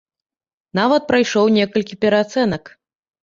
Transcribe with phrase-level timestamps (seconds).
[0.79, 2.63] Нават прайшоў некалькі пераацэнак.